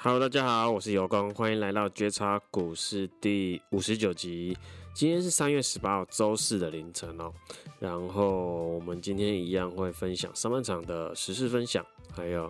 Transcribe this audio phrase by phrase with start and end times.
[0.00, 4.56] Hello，大家好，我是尤工，欢迎来到觉察股市第五十九集。
[4.94, 7.32] 今天是三月十八号周四的凌晨哦。
[7.80, 11.84] 然后我们今天一样会分享上半场的时事分享，
[12.14, 12.48] 还有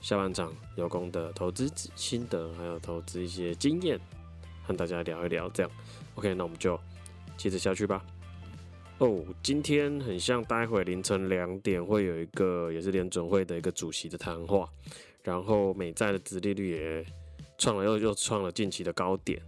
[0.00, 3.98] 下半场尤公的投资心得，还有投资一些经验，
[4.62, 5.48] 和大家聊一聊。
[5.48, 5.72] 这样
[6.14, 6.78] ，OK，那我们就
[7.36, 8.04] 接着下去吧。
[8.98, 14.68] 哦，今天很像待会凌晨两点会有一个也是联准会的一个主席的谈话，
[15.24, 17.06] 然后美债的殖利率也
[17.58, 19.42] 创了又又创了近期的高点，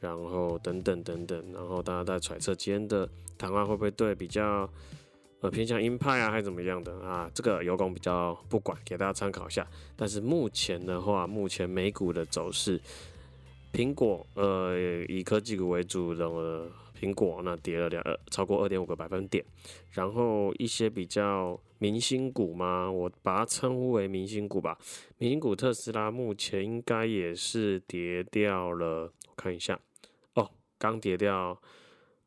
[0.00, 4.66] 然后等等等等，然后大家在揣测今天的谈话会不会对比较
[5.40, 7.30] 呃偏向鹰派啊，还是怎么样的啊？
[7.34, 9.66] 这个尤公比较不管，给大家参考一下。
[9.94, 12.80] 但是目前的话，目前美股的走势，
[13.72, 14.74] 苹果呃
[15.08, 16.26] 以科技股为主的。
[16.26, 19.44] 呃苹果那跌了两呃超过二点五个百分点，
[19.92, 24.76] 然后一些比较明星股吗，我把它称呼为明星股吧。
[25.18, 29.78] 明星股特斯拉目前应该也是跌掉了，我看一下
[30.34, 31.60] 哦，刚跌掉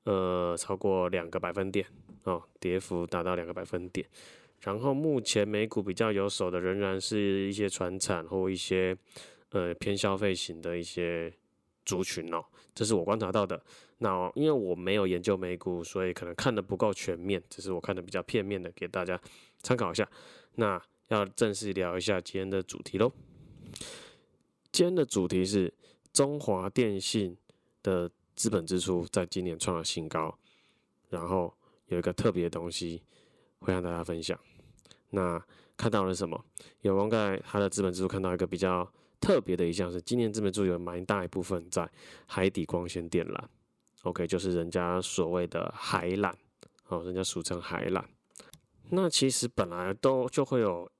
[0.03, 1.85] 呃超过两个百分点
[2.23, 4.07] 哦，跌幅达到两个百分点。
[4.61, 8.95] 然后目前美股比较有手的仍然是一些传产或一些
[9.49, 11.33] 呃偏消费型的一些。
[11.85, 12.43] 族群哦，
[12.73, 13.61] 这是我观察到的。
[13.99, 19.19] 那因为我没有研究美股，所以可能看得不够全面，只是我看的比较片面的，给大家
[19.61, 20.09] 参考一下。
[20.55, 23.11] 那要正式聊一下今天的主题喽。
[24.71, 25.71] 今天的主题是
[26.11, 27.37] 中华电信
[27.83, 30.35] 的资本支出在今年创了新高，
[31.09, 31.53] 然后
[31.87, 33.03] 有一个特别的东西
[33.59, 34.39] 会让大家分享。
[35.11, 35.39] 那
[35.77, 36.43] 看到了什么？
[36.81, 38.91] 有公在他的资本支出看到一个比较。
[39.21, 41.87] 特别的一项是，今年资本支出有蛮大一部分在
[42.25, 43.39] 海底光纤电缆
[44.01, 46.33] ，OK，就是人家所谓的海缆，
[46.87, 48.03] 哦，人家俗称海缆。
[48.89, 50.91] 那其实本来都就会有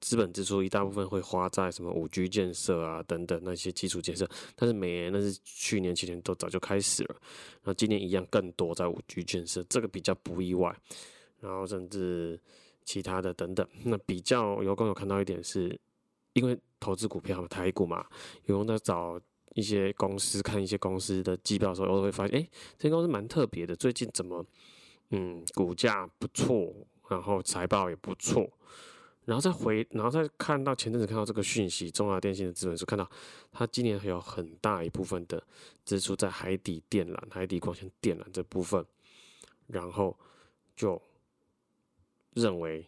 [0.00, 7.16] 资本支出，一大部分会花在什么五 G 建设啊等等那些基础建设，但是每年那是去年、前年都早就开始了，
[7.62, 10.76] 那今年一样更多在五 G 建设，这个比较不意外。
[11.40, 12.38] 然后甚至
[12.84, 15.80] 其他的等等，那比较有更有看到一点是。
[16.38, 18.06] 因为投资股票嘛台股嘛，
[18.44, 19.20] 有空在找
[19.54, 24.44] 一些公司，看一些公司的季报的时候，我都会发现，哎，这公司蛮特别的，最近怎么，
[25.10, 26.72] 嗯，股价不错，
[27.08, 28.48] 然后财报也不错，
[29.24, 33.10] 然后再回，然后再看到前阵子看到这个讯息，中华电信的资本是看到
[33.50, 35.42] 它今年还有很大一部分的
[35.84, 38.84] 支出在海底电缆、海底光纤电缆这部分，
[39.66, 40.16] 然后
[40.76, 41.02] 就
[42.34, 42.86] 认为。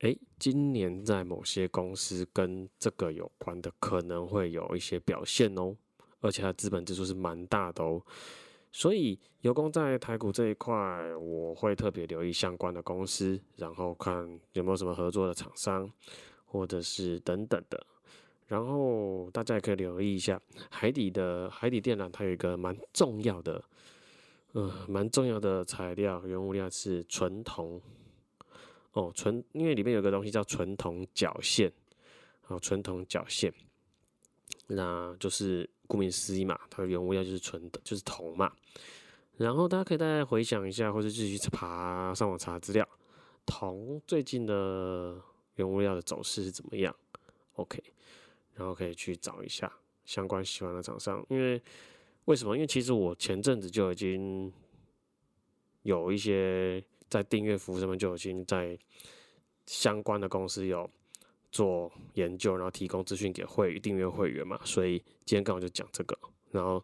[0.00, 5.76] 诶，今年在某些公司跟这个有关的，可能会有一些表现哦，
[6.20, 8.02] 而且它资本支出是蛮大的哦，
[8.72, 10.74] 所以尤工在台股这一块，
[11.16, 15.90] 我会特别留意相关的公司，然后看有没有什么合作的厂商，
[16.46, 17.86] 或者是等等的，
[18.46, 20.40] 然后大家也可以留意一下
[20.70, 23.62] 海底的海底电缆，它有一个蛮重要的，
[24.52, 27.78] 呃，蛮重要的材料，原物料是纯铜。
[28.92, 31.72] 哦，纯因为里面有个东西叫纯铜角线，
[32.48, 33.54] 哦，纯铜角线，
[34.66, 38.52] 那就是顾名思义嘛，它的原物料就是纯的，就是铜嘛。
[39.36, 42.86] 然后大家可以再回想一下，或者继续爬上网查资料，
[43.46, 45.22] 铜最近的
[45.54, 46.94] 原物料的走势是怎么样
[47.54, 47.80] ？OK，
[48.54, 49.72] 然后可以去找一下
[50.04, 51.62] 相关喜欢的厂商，因为
[52.24, 52.56] 为什么？
[52.56, 54.52] 因为其实我前阵子就已经
[55.84, 56.84] 有一些。
[57.10, 58.78] 在订阅服务上面就已经在
[59.66, 60.88] 相关的公司有
[61.50, 66.16] 做研究，然后提供资讯给会订阅会员嘛，所以今天刚好就讲这个，
[66.52, 66.82] 然后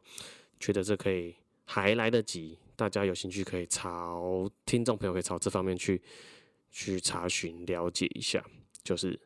[0.58, 6.02] 觉得这可以还来得及，大家有兴趣可以朝听众朋友可以朝这方面去
[6.72, 8.44] 去查询了解一下，
[8.82, 9.18] 就是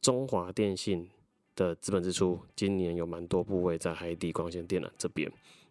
[0.00, 1.08] 中华电信
[1.54, 5.30] 的资本支出今年有蛮多部位在海底光纤电缆这边，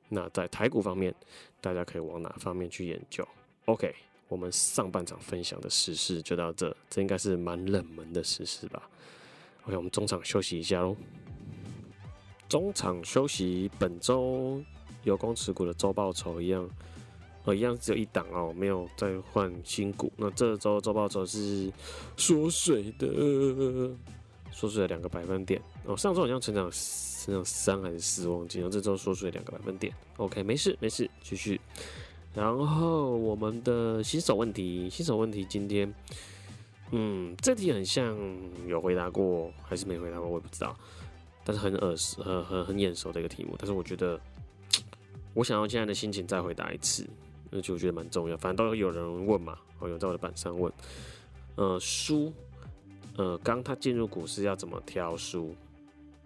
[0.10, 1.14] 那在台股方面，
[1.60, 3.28] 大家可以往哪方面去研究
[3.66, 3.94] ？OK。
[4.28, 8.90] 我们上半场分享的时事就到这，这应该是蛮冷门的时事吧。
[9.64, 10.96] OK，我们中场休息一下喽。
[12.50, 14.62] 中场休息，本周
[15.04, 16.70] 有光持股的周报酬一样，
[17.46, 20.12] 呃，一样只有一档哦，没有再换新股。
[20.18, 21.72] 那这周周报酬是
[22.18, 23.08] 缩水的，
[24.52, 25.96] 缩水了两个百分点哦。
[25.98, 28.70] 上周好像成长成长三还是四，忘记了。
[28.70, 29.94] 这周缩水两个百分点。
[30.18, 31.60] OK，没事没事，继续。
[32.34, 35.94] 然后我们的新手问题，新手问题今天，
[36.92, 38.18] 嗯，这题很像
[38.68, 40.76] 有回答过还是没回答过，我也不知道，
[41.44, 43.56] 但是很耳熟，很很很眼熟的一个题目。
[43.58, 44.20] 但是我觉得，
[45.36, 47.08] 我想要现在的心情再回答一次，
[47.52, 48.36] 而且我觉得蛮重要。
[48.38, 50.74] 反正都有人问嘛，我有在我的板上问，
[51.56, 52.34] 呃，书，
[53.16, 55.56] 呃，刚他进入股市要怎么挑书？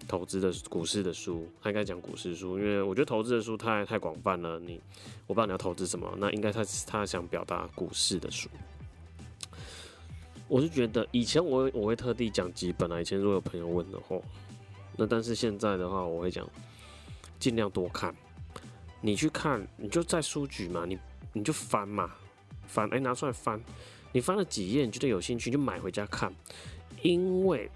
[0.05, 4.59] 投资的股市的书，他应该讲股市书，因为我觉得投资的书太太广泛了。
[4.59, 4.79] 你
[5.25, 8.49] 我不知道你要投资什么，那应该他他想表达股市的书。
[10.47, 14.17] 我是觉得以前我我会特地讲几本啊，以前如果有朋友问的话，
[14.95, 16.47] 那但是现在的话，我会讲
[17.39, 18.15] 尽量多看。
[19.01, 20.97] 你去看，你就在书局嘛，你
[21.33, 22.11] 你就翻嘛，
[22.65, 23.61] 翻哎、拿出来翻，
[24.13, 26.33] 你翻了几页，你觉得有兴趣，就买回家看，
[27.01, 27.69] 因为。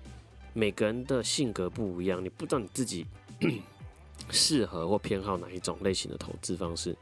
[0.54, 3.06] 每个人的性格不一样，你不知道你自己
[4.30, 6.96] 适合或偏好哪一种类型的投资方式。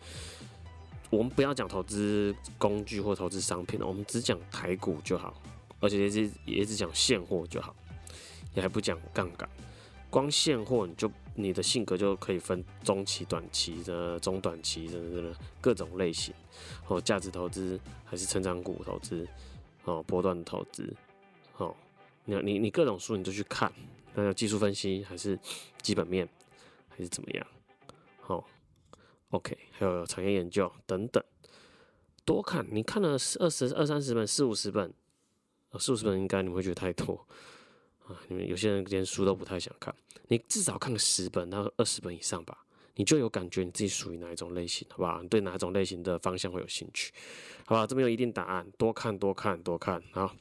[1.09, 5.33] 我们不要讲投资工具或投资商品了，我们只讲台股就好，
[5.79, 7.75] 而且也只也只讲现货就好，
[8.53, 9.49] 也还不讲杠杆。
[10.11, 16.33] 光现货你就你的性格就可以分中期、短期的、中短期的各种类型，
[16.87, 19.27] 哦，价值投资还是成长股投资，
[19.85, 20.91] 哦，波段投资，
[22.29, 23.73] 你你你各种书你都去看，
[24.13, 25.37] 那技术分析还是
[25.81, 26.29] 基本面
[26.87, 27.47] 还是怎么样？
[28.21, 28.47] 好
[29.31, 31.23] ，OK，还有产业研究等等，
[32.23, 32.63] 多看。
[32.69, 34.93] 你看了二十二三十本、四五十本，
[35.79, 37.25] 四五十本应该你会觉得太多
[38.05, 38.21] 啊。
[38.27, 39.93] 你们有些人连书都不太想看，
[40.27, 45.23] 你至少看个十本到二十本以上吧，你就有感觉你自己属于哪一种类型，好不好？
[45.23, 47.11] 你对哪种类型的方向会有兴趣？
[47.65, 50.35] 好吧，这边有一定答案，多看多看多看，好，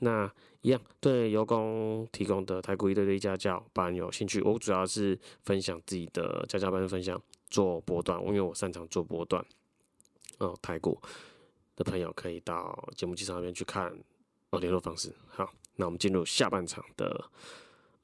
[0.00, 0.32] 那。
[0.62, 7.20] 一样，对游工提供的台股一对一家教班有兴趣，我主要是分享自己的家教班分享
[7.50, 9.44] 做波段，因为我擅长做波段。
[10.38, 11.00] 哦，台股
[11.76, 13.92] 的朋友可以到节目介绍那边去看
[14.50, 15.12] 哦，联络方式。
[15.28, 17.24] 好，那我们进入下半场的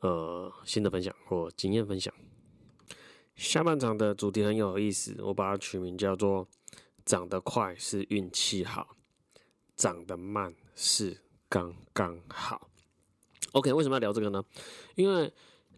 [0.00, 2.12] 呃新的分享或经验分享。
[3.37, 6.49] 下半场的主题很有意思，我把它取名叫做
[7.06, 8.96] “长得快是运气好，
[9.76, 11.19] 长得慢是”。
[11.48, 12.68] 刚刚好
[13.52, 14.44] ，OK，为什么要聊这个呢？
[14.96, 15.32] 因为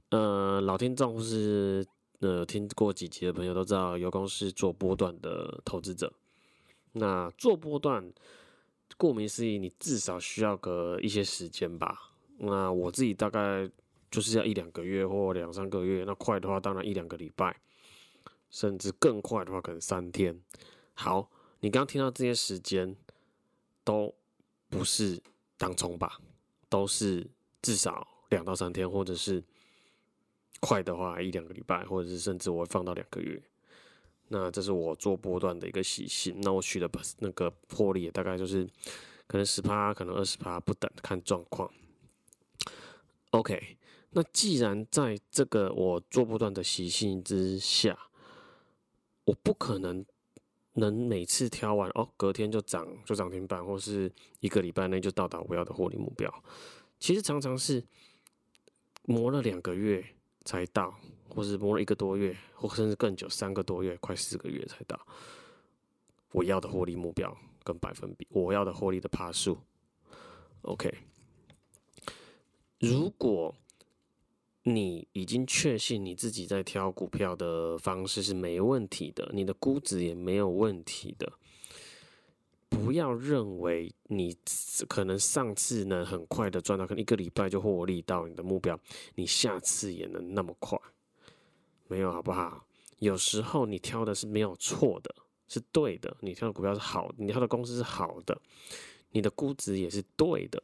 [0.09, 1.87] 呃，老听众或是
[2.19, 6.13] 呃听过几集的朋友都知道，游工是做波段的投资者。
[6.93, 8.13] 那做波段，
[8.97, 12.15] 顾名思义，你至少需要个一些时间吧。
[12.39, 13.71] 那我自己大概
[14.11, 17.61] 就是要一两个月或两三个月，那快的话当然一两个礼拜，
[18.51, 20.43] 甚至更快的话可能三天。
[20.95, 21.31] 好，
[21.61, 22.97] 你刚听到这些时间
[23.85, 24.13] 都
[24.69, 25.23] 不是。
[25.61, 26.19] 当冲吧，
[26.71, 27.29] 都是
[27.61, 29.45] 至少两到三天，或者是
[30.59, 33.43] 快的话一两个礼拜，或者是甚至我会放到两个月。
[34.29, 36.41] 那这是我做波段的一个习性。
[36.41, 38.67] 那我取的那个破利大概就是
[39.27, 41.71] 可能十趴，可能二十趴不等，看状况。
[43.33, 43.77] OK，
[44.13, 47.99] 那既然在这个我做波段的习性之下，
[49.27, 50.03] 我不可能。
[50.75, 56.33] 能每次挑完哦，隔天就涨，就涨停板，或是一个礼拜内就到达我要的获利目标。
[56.99, 57.83] 其实常常是
[59.05, 60.05] 磨了两个月
[60.45, 60.95] 才到，
[61.29, 64.99] 或是磨了一个多月，或甚至更久，三个多月，快四个月才到
[66.33, 69.59] 我要的获利目标跟百分比，我要的获利的趴数。
[70.63, 70.93] OK，
[72.79, 73.55] 如果。
[74.63, 81.33] 你已经确信你自己在挑股票的方式是没问题的，你的估值也没有问题的。
[82.69, 84.37] 不要认为你
[84.89, 88.79] 可能上次能很快的赚到，可能一个礼拜就获利到你的目标，
[89.17, 90.79] 你下次也能那么快，
[91.89, 92.65] 没有好不好？
[92.99, 95.15] 有时候你挑的是没有错的，
[95.49, 98.41] 是对的，你挑的股票是好，你挑的公司是好的，
[99.11, 100.63] 你的估值也是对的。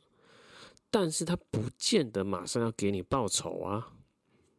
[0.99, 3.93] 但是他不见得马上要给你报酬啊，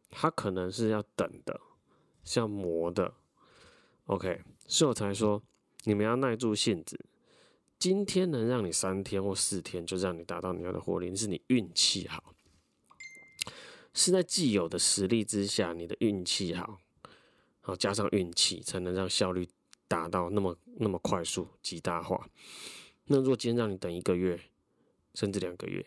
[0.08, 1.60] 他可能是要等的，
[2.22, 3.12] 是要磨的。
[4.04, 5.42] OK，所以我才说
[5.82, 6.96] 你们要耐住性子。
[7.76, 12.32] 今天能让你三天或四天就让你达到你要的获利，是你运气好，
[13.92, 16.78] 是在既有的实力之下，你的运气好，
[17.60, 19.48] 好加上运气，才能让效率
[19.88, 22.30] 达到那么那么快速极大化。
[23.06, 24.40] 那如果今天让你等一个月，
[25.14, 25.84] 甚至两个月。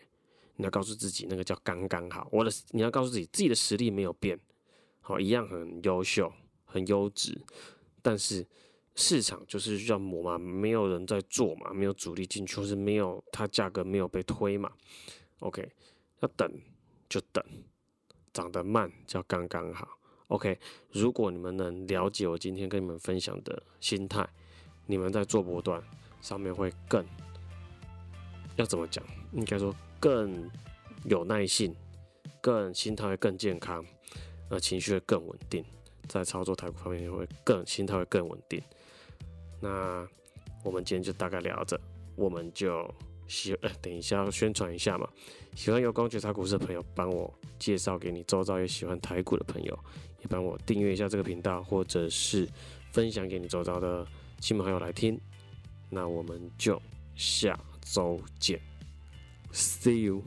[0.56, 2.28] 你要告诉自己，那个叫刚刚好。
[2.30, 4.38] 我的，你要告诉自己，自己的实力没有变，
[5.00, 6.32] 好，一样很优秀，
[6.64, 7.40] 很优质。
[8.02, 8.46] 但是
[8.94, 14.70] 市场就是要磨嘛，没有人在做嘛，没有主力进去，或是没有它价格没有被推嘛。
[15.38, 15.70] OK，
[16.20, 16.52] 要等
[17.08, 17.44] 就等，
[18.32, 19.88] 涨得慢叫刚刚好。
[20.28, 20.58] OK，
[20.90, 24.28] 如果你们能了解我今天跟你们分享的心态，
[24.86, 25.82] 你们在做波段
[26.20, 27.04] 上面会更
[28.56, 29.04] 要怎么讲？
[29.32, 29.74] 应该说。
[30.02, 30.50] 更
[31.04, 31.72] 有耐性，
[32.40, 33.86] 更心态会更健康，
[34.48, 35.64] 呃，情绪会更稳定，
[36.08, 38.60] 在操作台股方面会更心态会更稳定。
[39.60, 40.04] 那
[40.64, 41.80] 我们今天就大概聊着，
[42.16, 42.92] 我们就
[43.28, 45.08] 喜呃，等一下要宣传一下嘛。
[45.54, 49.78] 喜欢有光觉察股市的朋友，帮我介绍给你周遭也喜欢台股的朋友，
[50.18, 52.48] 也帮我订阅一下这个频道，或者是
[52.90, 54.04] 分享给你周遭的
[54.40, 55.16] 亲朋好友来听。
[55.88, 56.82] 那我们就
[57.14, 58.60] 下周见
[59.52, 60.22] ，See you。